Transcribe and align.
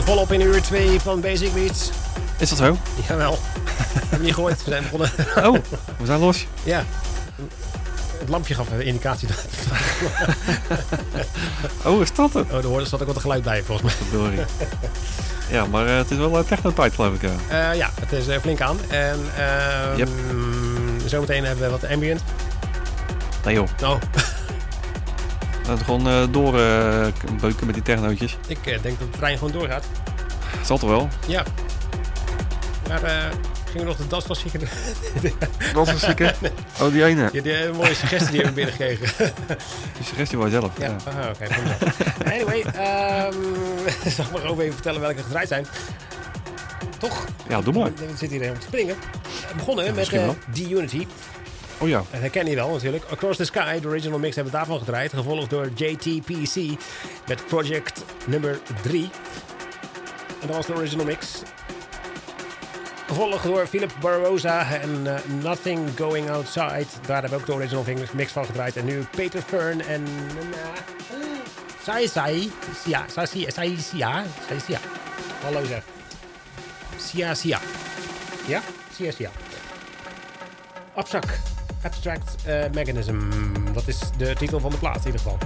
Volop 0.00 0.32
in 0.32 0.40
uur 0.40 0.62
2 0.62 1.00
van 1.00 1.20
Basic 1.20 1.54
Beats. 1.54 1.90
Is 2.38 2.48
dat 2.48 2.58
zo? 2.58 2.76
Jawel. 3.08 3.38
Heb 4.08 4.18
je 4.18 4.24
niet 4.24 4.34
gehoord? 4.34 4.64
We 4.64 4.70
zijn 4.70 4.82
begonnen. 4.82 5.10
Oh, 5.46 5.58
we 5.98 6.06
zijn 6.06 6.18
los. 6.20 6.46
Ja. 6.62 6.84
Het 8.18 8.28
lampje 8.28 8.54
gaf 8.54 8.70
een 8.70 8.84
indicatie. 8.84 9.28
Dat... 9.28 9.44
oh, 11.92 12.00
is 12.00 12.14
dat 12.14 12.32
het? 12.32 12.64
Oh, 12.66 12.78
er 12.80 12.86
zat 12.86 13.00
ook 13.00 13.06
wat 13.06 13.18
geluid 13.18 13.42
bij, 13.42 13.62
volgens 13.62 13.86
mij. 13.86 14.06
Verdorie. 14.08 14.40
Ja, 15.50 15.66
maar 15.66 15.86
uh, 15.86 15.96
het 15.96 16.10
is 16.10 16.16
wel 16.16 16.38
uh, 16.38 16.44
technotijd, 16.44 16.94
geloof 16.94 17.14
ik. 17.14 17.22
Uh, 17.22 17.74
ja, 17.74 17.90
het 18.00 18.12
is 18.12 18.36
flink 18.40 18.60
aan. 18.60 18.78
En 18.88 19.20
uh, 19.38 19.96
Yep. 19.96 20.08
zometeen 21.06 21.44
hebben 21.44 21.64
we 21.64 21.70
wat 21.70 21.90
ambient. 21.90 22.20
Nee 23.44 23.54
joh, 23.54 23.68
Oh, 23.82 23.96
laten 25.72 25.86
we 25.86 25.92
gewoon 25.92 26.22
uh, 26.22 26.32
doorbeuken 26.32 27.66
met 27.66 27.74
die 27.74 27.82
technootjes. 27.82 28.36
ik 28.46 28.66
eh, 28.66 28.82
denk 28.82 28.98
dat 28.98 29.12
de 29.12 29.18
trein 29.18 29.38
gewoon 29.38 29.52
doorgaat. 29.52 29.84
Zal 30.64 30.78
toch 30.78 30.90
wel? 30.90 31.08
Ja. 31.26 31.44
Maar 32.88 33.02
eh 33.02 33.24
gingen 33.72 33.86
we 33.86 33.92
nog 33.92 33.96
de? 33.96 34.06
Dat 35.74 35.88
is 35.88 36.00
zeker. 36.00 36.34
Oh, 36.80 36.92
die 36.92 37.04
ene. 37.04 37.28
Ja, 37.32 37.42
die 37.42 37.52
eh, 37.52 37.72
mooie 37.72 37.94
suggestie 37.94 38.30
die 38.30 38.40
hebben 38.42 38.64
we 38.64 38.70
binnengekregen. 38.76 39.32
Die 39.96 40.04
suggestie 40.04 40.38
was 40.38 40.50
zelf. 40.50 40.70
Ja, 40.78 40.84
Ja. 40.86 40.96
aha, 41.08 41.28
oké. 41.28 41.44
prima. 41.44 41.76
anyway, 42.34 42.60
ehm 42.60 43.34
zal 44.16 44.24
ik 44.24 44.32
maar 44.32 44.44
over 44.44 44.62
even 44.62 44.74
vertellen 44.74 45.00
welke 45.00 45.22
gedraaid 45.22 45.48
zijn. 45.48 45.66
Toch? 46.98 47.26
Ja, 47.48 47.60
doe 47.60 47.74
maar. 47.74 47.90
We 47.94 48.06
zitten 48.08 48.28
hier 48.38 48.42
even 48.42 48.58
te 48.58 48.66
springen. 48.66 48.96
We 49.48 49.54
begonnen 49.56 49.94
met 49.94 50.08
eh, 50.08 50.24
wel. 50.24 50.36
D-Unity. 50.52 51.06
Oh 51.82 51.88
ja. 51.88 52.04
Dat 52.10 52.20
herken 52.20 52.46
je 52.46 52.54
wel 52.54 52.70
natuurlijk. 52.70 53.04
Across 53.10 53.36
the 53.36 53.44
Sky, 53.44 53.80
de 53.80 53.88
original 53.88 54.18
mix 54.18 54.34
hebben 54.34 54.52
we 54.52 54.58
daarvan 54.58 54.78
gedraaid. 54.78 55.12
Gevolgd 55.12 55.50
door 55.50 55.70
JTPC 55.74 56.80
met 57.26 57.46
Project 57.46 58.04
nummer 58.26 58.58
3. 58.82 59.10
En 60.40 60.46
dat 60.46 60.56
was 60.56 60.66
de 60.66 60.74
original 60.74 61.04
mix. 61.04 61.42
Gevolgd 63.06 63.42
door 63.42 63.66
Philip 63.66 63.92
Barroza 64.00 64.70
en 64.70 65.16
eh, 65.16 65.20
Nothing 65.42 65.88
Going 65.96 66.30
Outside. 66.30 66.86
Daar 67.06 67.20
hebben 67.20 67.30
we 67.30 67.36
ook 67.36 67.46
de 67.46 67.52
original 67.52 67.84
mix 68.12 68.32
van 68.32 68.44
gedraaid. 68.44 68.76
En 68.76 68.84
nu 68.84 69.04
Peter 69.16 69.42
Fern 69.42 69.80
en... 69.86 70.02
Uh, 70.02 71.20
Sai 71.82 72.08
Sai. 72.08 72.50
Sia. 72.84 73.04
Sai 73.08 73.26
Sia. 73.26 73.50
Sai 73.50 73.76
Sia. 73.76 74.24
Sai 74.48 74.60
Sia. 74.66 74.78
Hallo 75.42 75.64
zeg. 75.64 75.82
Sia 76.96 77.34
Sia. 77.34 77.60
Ja? 78.46 78.60
Sia 78.96 79.10
Sia. 79.12 79.30
Abstract. 80.94 81.51
Abstract 81.82 82.44
eh, 82.44 82.64
Mechanism. 82.72 83.18
Dat 83.72 83.88
is 83.88 83.98
de 84.16 84.34
titel 84.34 84.60
van 84.60 84.70
de 84.70 84.76
plaat 84.76 84.98
in 84.98 85.04
ieder 85.04 85.20
geval. 85.20 85.38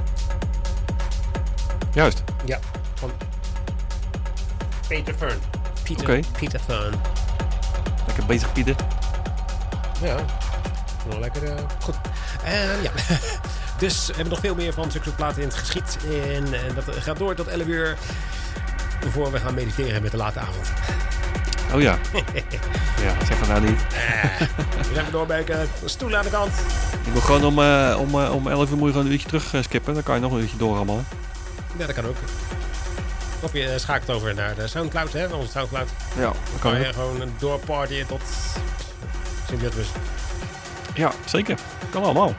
Juist. 1.92 2.22
Ja. 2.44 2.58
Van 2.94 3.10
Peter 4.88 5.14
Fern. 5.14 5.38
Peter. 5.82 6.24
Peter 6.38 6.60
Fern. 6.60 6.94
Lekker 8.06 8.26
bezig, 8.26 8.52
Pieter. 8.52 8.76
Ja. 10.02 10.16
Gewoon 11.02 11.20
lekker 11.20 11.44
eh, 11.44 11.64
goed. 11.80 11.94
Ehm, 12.44 12.82
ja. 12.82 12.90
dus 13.78 14.06
we 14.06 14.12
hebben 14.14 14.32
nog 14.32 14.40
veel 14.40 14.54
meer 14.54 14.72
van 14.72 14.90
zulke 14.90 15.10
platen 15.10 15.42
in 15.42 15.48
het 15.48 15.56
geschiet. 15.56 15.98
En, 16.04 16.44
en 16.54 16.74
dat 16.74 16.84
gaat 16.96 17.16
door 17.18 17.34
tot 17.34 17.46
11 17.46 17.66
uur. 17.66 17.96
Voor 19.10 19.32
we 19.32 19.38
gaan 19.38 19.54
mediteren 19.54 20.02
met 20.02 20.10
de 20.10 20.16
late 20.16 20.38
avond. 20.38 20.72
Oh 21.76 21.82
ja. 21.82 21.98
ja, 23.04 23.24
zeg 23.26 23.38
maar 23.40 23.48
nou 23.48 23.60
niet. 23.60 23.80
We 24.88 24.94
zijn 24.94 25.06
doorbuiken. 25.10 25.68
Stoel 25.84 26.16
aan 26.16 26.24
de 26.24 26.30
kant. 26.30 26.52
Ik 27.06 27.12
wil 27.12 27.20
gewoon 27.20 27.44
om, 27.44 27.58
eh, 27.58 27.96
om, 28.00 28.22
eh, 28.22 28.34
om 28.34 28.46
11 28.48 28.70
uur 28.70 28.76
moet 28.76 28.86
je 28.86 28.90
gewoon 28.92 29.06
een 29.06 29.12
uurtje 29.12 29.26
terug 29.26 29.54
eh, 29.54 29.62
skippen. 29.62 29.94
Dan 29.94 30.02
kan 30.02 30.14
je 30.14 30.20
nog 30.20 30.32
een 30.32 30.40
uurtje 30.40 30.56
door 30.56 30.76
allemaal. 30.76 31.04
Ja, 31.76 31.86
dat 31.86 31.94
kan 31.94 32.06
ook. 32.06 32.16
Of 33.40 33.52
je 33.52 33.68
eh, 33.68 33.78
schakelt 33.78 34.10
over 34.16 34.34
naar 34.34 34.54
de 34.54 34.66
Soundcloud, 34.68 35.12
hè? 35.12 35.26
Onze 35.26 35.50
Soundcloud. 35.50 35.88
Ja, 36.16 36.22
dat 36.22 36.34
kan 36.60 36.70
Kan 36.72 36.80
ook. 36.80 36.86
je 36.86 36.92
gewoon 36.92 37.32
doorpartyen 37.38 38.06
tot 38.06 38.20
Sint-Jutrus. 39.48 39.88
Ja, 40.94 41.12
zeker. 41.24 41.58
Kan 41.90 42.02
allemaal. 42.02 42.34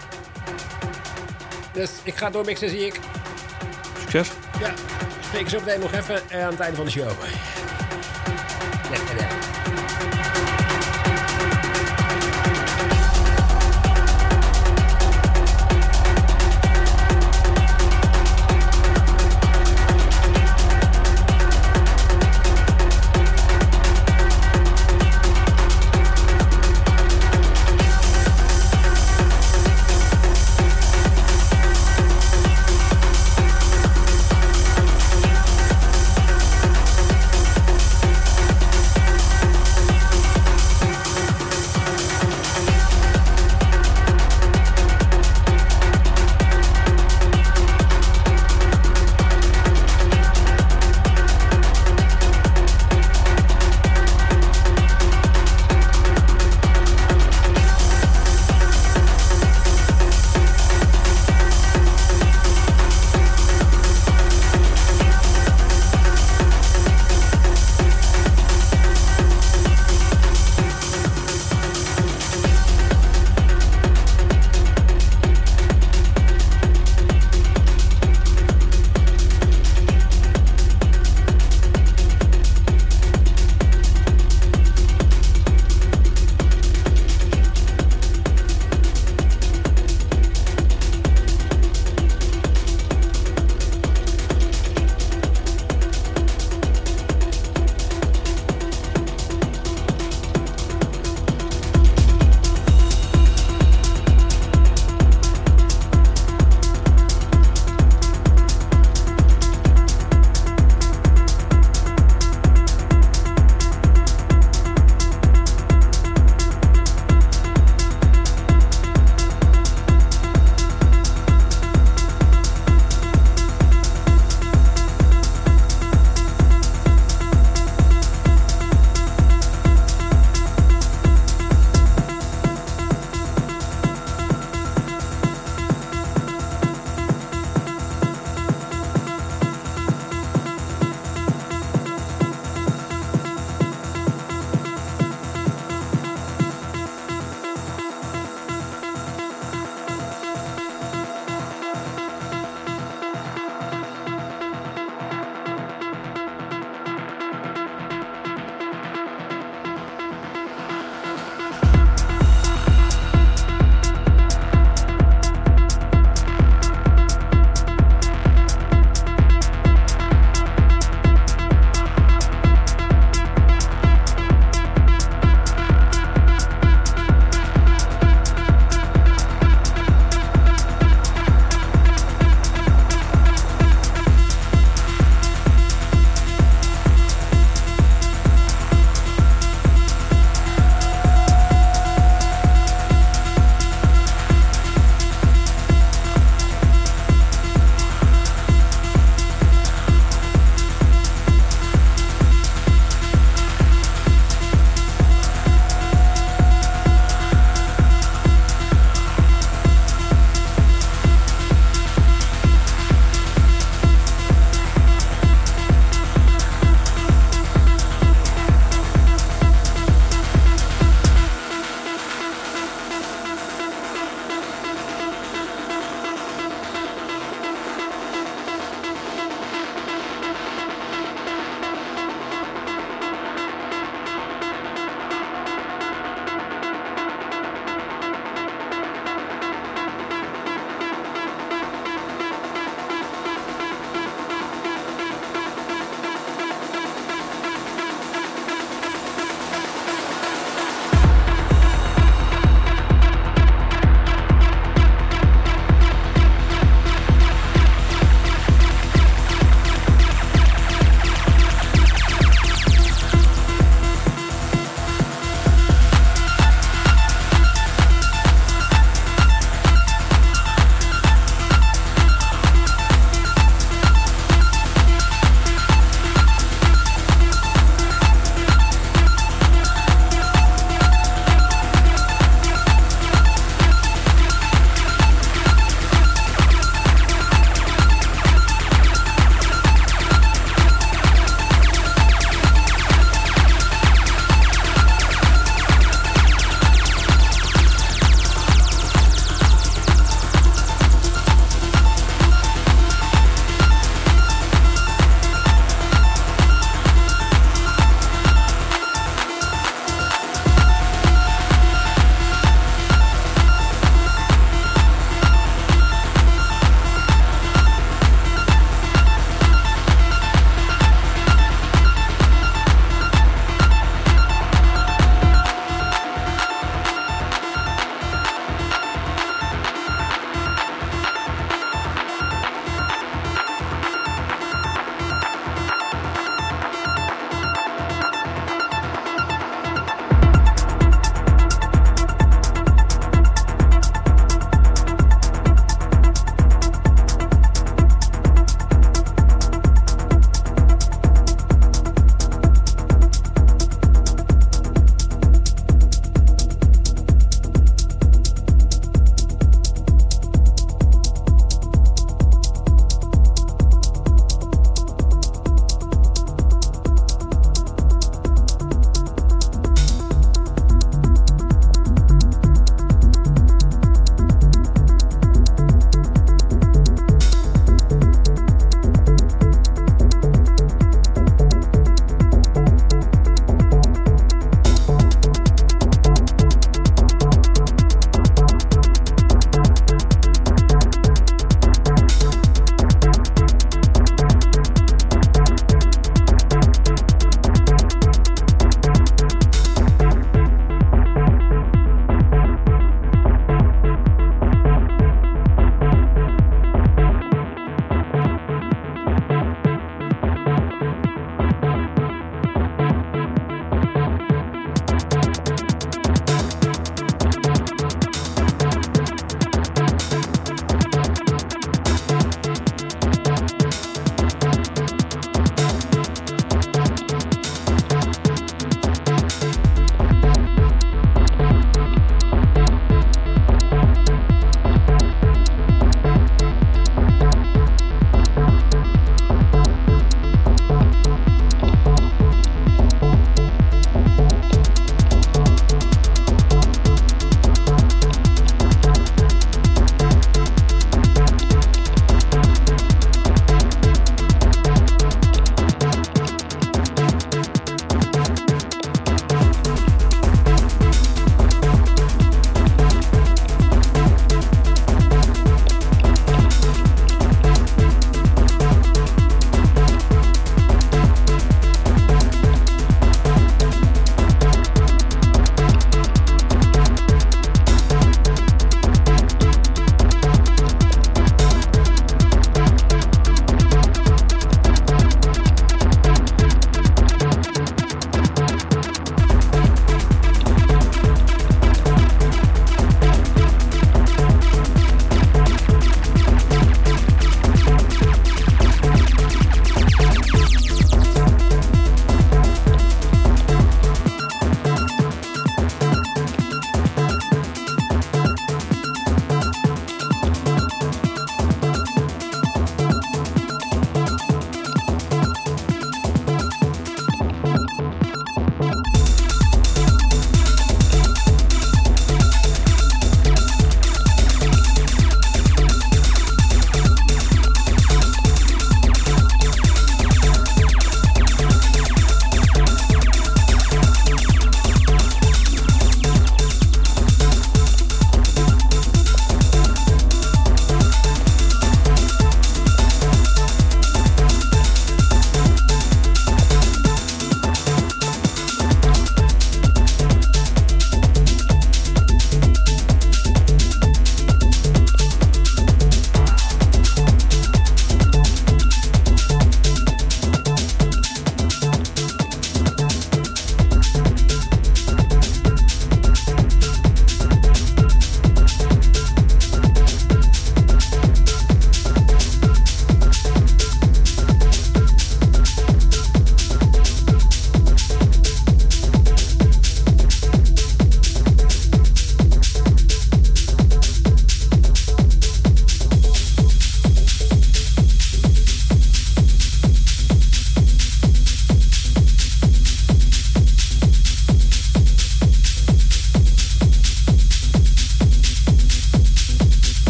Dus 1.73 1.89
ik 2.04 2.15
ga 2.15 2.30
doormixen, 2.30 2.69
zie 2.69 2.86
ik. 2.86 3.00
Succes. 4.00 4.30
Ja, 4.60 4.71
spreek 5.26 5.41
ik 5.41 5.50
zo 5.50 5.60
meteen 5.60 5.80
nog 5.80 5.91
even 5.93 6.15
aan 6.15 6.50
het 6.52 6.60
einde 6.60 6.76
van 6.76 6.86
de 6.86 6.91
show. 6.91 7.10
Yeah, 8.89 8.95
yeah, 8.95 9.17
yeah. 9.17 9.37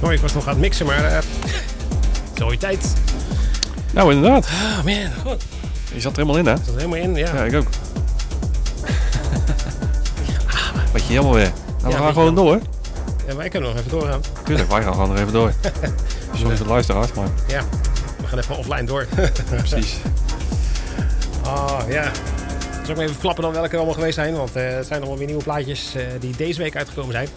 Sorry, 0.00 0.14
ik 0.14 0.20
was 0.20 0.34
nog 0.34 0.44
aan 0.44 0.50
het 0.52 0.58
mixen, 0.60 0.86
maar... 0.86 1.04
eh 1.04 1.18
Zo'n 2.34 2.56
tijd. 2.58 2.92
Nou, 3.92 4.14
inderdaad. 4.14 4.44
Oh 4.46 4.84
man, 4.84 5.10
goed. 5.26 5.42
Je 5.94 6.00
zat 6.00 6.16
er 6.16 6.22
helemaal 6.22 6.36
in, 6.38 6.46
hè? 6.46 6.54
Dat 6.54 6.66
er 6.66 6.74
helemaal 6.80 6.98
in, 6.98 7.14
ja. 7.14 7.34
Ja, 7.34 7.44
ik 7.44 7.54
ook. 7.54 7.66
Beetje 10.92 11.12
jammer 11.12 11.34
weer. 11.34 11.50
Nou, 11.52 11.54
we 11.82 11.88
Ja, 11.90 11.96
gaan 11.96 12.06
beetje 12.06 12.12
gewoon 12.20 12.34
door. 12.34 12.58
Ja, 13.26 13.42
ik 13.42 13.50
kan 13.50 13.62
nog 13.62 13.76
even 13.76 13.90
doorgaan. 13.90 14.20
Tuurlijk, 14.44 14.70
wij 14.70 14.82
gaan 14.82 14.92
gewoon 14.92 15.08
nog 15.08 15.18
even 15.18 15.32
door. 15.32 15.52
Sorry 16.34 16.56
voor 16.56 16.66
de 16.66 16.72
luisteraars, 16.72 17.12
maar 17.12 17.28
Ja, 17.48 17.62
we 18.20 18.26
gaan 18.26 18.38
even 18.38 18.56
offline 18.56 18.84
door. 18.84 19.06
precies. 19.56 19.96
Oh, 21.44 21.78
ja. 21.88 22.10
Zal 22.72 22.80
ik 22.90 22.96
maar 22.96 22.98
even 22.98 23.10
verklappen 23.10 23.42
dan 23.42 23.52
welke 23.52 23.68
er 23.68 23.76
allemaal 23.76 23.94
geweest 23.94 24.14
zijn? 24.14 24.34
Want 24.36 24.56
eh 24.56 24.68
het 24.68 24.86
zijn 24.86 24.98
allemaal 25.00 25.18
weer 25.18 25.26
nieuwe 25.26 25.42
plaatjes 25.42 25.94
eh, 25.94 26.02
die 26.20 26.36
deze 26.36 26.58
week 26.62 26.76
uitgekomen 26.76 27.12
zijn. 27.12 27.28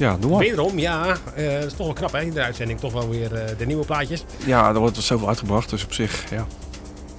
Ja, 0.00 0.16
doe 0.20 0.30
maar. 0.30 0.38
Wederom, 0.38 0.78
ja, 0.78 1.16
eh 1.34 1.52
dat 1.52 1.64
is 1.64 1.72
toch 1.72 1.86
wel 1.86 1.92
knap 1.92 2.12
hè, 2.12 2.20
in 2.20 2.30
de 2.30 2.42
uitzending. 2.42 2.80
Toch 2.80 2.92
wel 2.92 3.08
weer 3.08 3.34
eh, 3.34 3.58
de 3.58 3.66
nieuwe 3.66 3.84
plaatjes. 3.84 4.24
Ja, 4.44 4.68
er 4.68 4.78
wordt 4.78 4.96
zoveel 4.96 5.28
uitgebracht, 5.28 5.70
dus 5.70 5.84
op 5.84 5.92
zich, 5.92 6.30
ja. 6.30 6.46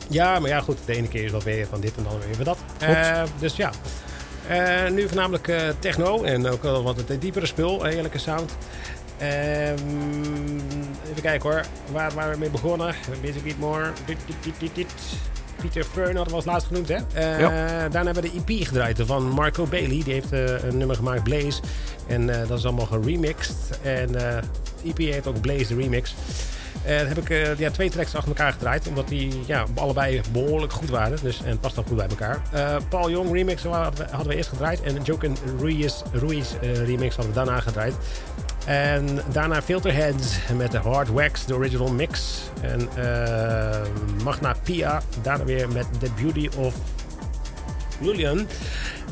Ja, 0.07 0.39
maar 0.39 0.49
ja, 0.49 0.59
goed. 0.61 0.77
De 0.85 0.95
ene 0.95 1.07
keer 1.07 1.23
is 1.23 1.31
dat 1.31 1.43
weer 1.43 1.67
van 1.67 1.81
dit 1.81 1.95
en 1.97 2.03
dan 2.03 2.19
weer 2.25 2.35
van 2.35 2.45
dat. 2.45 2.57
Eh, 2.79 3.23
dus 3.39 3.55
ja. 3.55 3.71
Nu 4.91 5.07
voornamelijk 5.07 5.53
techno 5.79 6.23
en 6.23 6.47
ook 6.47 6.63
wel 6.63 6.83
wat 6.83 6.97
het 6.97 7.21
diepere 7.21 7.45
spul, 7.45 7.85
eerlijke 7.85 8.17
sound. 8.17 8.57
Ehm, 9.17 9.77
even 11.09 11.21
kijken 11.21 11.49
hoor, 11.49 11.65
waar 11.91 12.11
waren 12.13 12.31
we 12.31 12.39
mee 12.39 12.49
begonnen? 12.49 12.95
Basic 13.21 13.43
Beat 13.43 13.57
More. 13.57 13.91
Dit, 14.05 14.17
dit, 14.25 14.35
dit, 14.43 14.53
dit, 14.59 14.75
dit. 14.75 14.93
Peter 15.61 15.83
Fern 15.83 16.15
hadden 16.15 16.27
we 16.27 16.35
als 16.35 16.45
laatst 16.45 16.67
genoemd, 16.67 16.87
hè? 16.87 16.95
Eh, 16.95 17.37
Daarna 17.91 18.03
hebben 18.03 18.23
we 18.23 18.31
de 18.31 18.53
EP 18.55 18.67
gedraaid 18.67 18.99
van 19.05 19.29
Marco 19.29 19.65
Bailey. 19.65 20.01
Die 20.03 20.13
heeft 20.13 20.31
eh, 20.31 20.63
een 20.63 20.77
nummer 20.77 20.95
gemaakt, 20.95 21.23
Blaze. 21.23 21.61
En 22.07 22.29
eh, 22.29 22.47
dat 22.47 22.57
is 22.57 22.65
allemaal 22.65 22.85
geremixed. 22.85 23.79
En 23.81 24.15
eh 24.15 24.37
EP 24.85 24.97
heet 24.97 25.27
ook 25.27 25.41
Blaze 25.41 25.67
de 25.67 25.75
Remix. 25.75 26.15
Dan 26.85 27.07
heb 27.07 27.17
ik 27.17 27.57
ja, 27.57 27.71
twee 27.71 27.89
tracks 27.89 28.15
achter 28.15 28.29
elkaar 28.29 28.51
gedraaid. 28.51 28.87
Omdat 28.87 29.07
die 29.07 29.33
ja, 29.45 29.65
allebei 29.75 30.21
behoorlijk 30.31 30.73
goed 30.73 30.89
waren. 30.89 31.17
Dus, 31.21 31.41
en 31.43 31.59
past 31.59 31.75
dan 31.75 31.83
goed 31.87 31.97
bij 31.97 32.07
elkaar. 32.07 32.41
Paul 32.89 33.09
Young 33.09 33.31
remix 33.33 33.63
hadden 33.63 34.05
we, 34.05 34.11
hadden 34.11 34.27
we 34.27 34.35
eerst 34.35 34.49
gedraaid. 34.49 34.81
En 34.81 34.93
de 34.93 35.01
Joken 35.01 35.35
Ruiz, 35.59 36.01
Ruiz 36.11 36.51
remix 36.61 37.15
hadden 37.15 37.33
we 37.33 37.39
daarna 37.39 37.59
gedraaid. 37.59 37.93
En 38.65 39.19
daarna 39.31 39.61
Filterheads 39.61 40.37
met 40.57 40.71
de 40.71 40.77
Hard 40.77 41.09
Wax, 41.09 41.45
de 41.45 41.55
original 41.55 41.91
mix. 41.91 42.41
En 42.61 42.89
eh, 42.95 43.81
Magna 44.23 44.55
Pia, 44.63 45.01
daarna 45.21 45.43
weer 45.43 45.69
met 45.69 45.85
The 45.99 46.09
Beauty 46.21 46.49
of 46.57 46.75
Julian, 48.01 48.47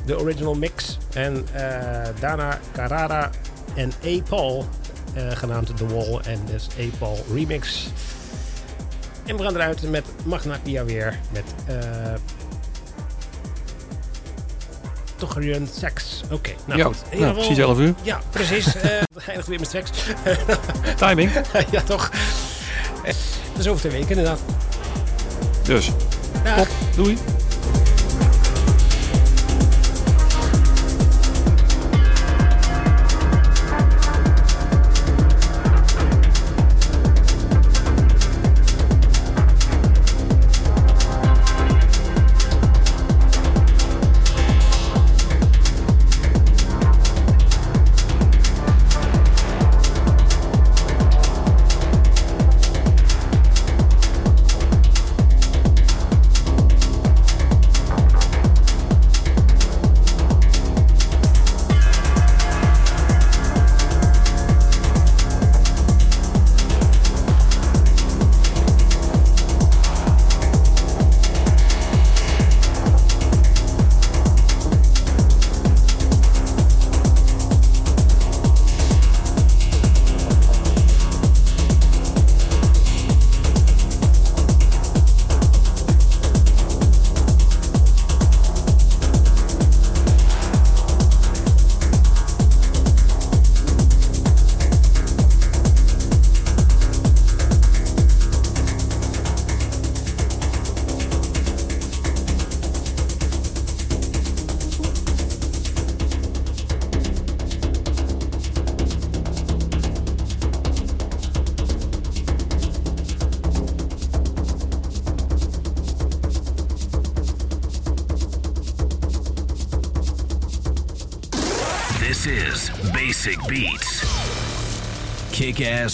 de 0.05 0.19
original 0.19 0.53
mix. 0.53 0.97
En 1.13 1.45
eh, 1.53 2.07
daarna 2.19 2.59
Carrara 2.71 3.29
en 3.75 3.91
A. 4.05 4.21
Paul, 4.29 4.65
eh, 5.13 5.31
genaamd 5.31 5.77
The 5.77 5.87
Wall 5.87 6.19
en 6.23 6.39
dus 6.45 6.67
A. 6.79 6.97
Paul 6.97 7.25
remix. 7.33 7.89
En 9.25 9.37
we 9.37 9.43
gaan 9.43 9.55
eruit 9.55 9.89
met 9.89 10.05
Magna 10.25 10.57
Pia 10.63 10.85
weer 10.85 11.19
met 11.31 11.43
eh 15.21 15.27
Tocherian 15.27 15.67
Sex. 15.79 16.21
Oké, 16.31 16.51
nou 16.65 16.79
ja, 16.79 16.85
goed. 16.85 17.19
Nou, 17.19 17.33
precies 17.33 17.57
11 17.57 17.79
uur. 17.79 17.93
Ja, 18.01 18.21
precies. 18.29 18.65
Het 18.65 19.27
eindigt 19.27 19.47
weer 19.47 19.59
met 19.59 19.69
seks. 19.69 19.89
Timing. 21.05 21.31
ja, 21.71 21.81
toch. 21.81 22.11
Dat 23.51 23.59
is 23.59 23.67
over 23.67 23.79
twee 23.79 23.91
weken 23.91 24.09
inderdaad. 24.09 24.39
Dus, 25.63 25.91
Dag. 26.43 26.55
top. 26.57 26.67
Doei. 26.95 27.17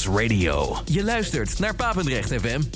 Radio. 0.07 0.77
Je 0.85 1.03
luistert 1.03 1.59
naar 1.59 1.75
Papendrecht 1.75 2.33
FM. 2.33 2.74